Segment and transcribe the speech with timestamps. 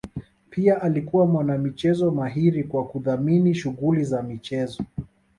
[0.49, 4.83] pia alikuwa mwana michezo mahiri kwa kudhamini shughuli za michezo